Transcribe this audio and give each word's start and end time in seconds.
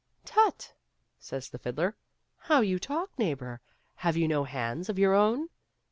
"Tut!" 0.25 0.73
says 1.19 1.49
the 1.51 1.59
fiddler," 1.59 1.95
how 2.47 2.61
you 2.61 2.79
talk, 2.79 3.11
neighbor; 3.19 3.61
have 3.97 4.17
you 4.17 4.27
no 4.27 4.45
hands 4.45 4.89
of 4.89 4.97
your 4.97 5.13
own 5.13 5.49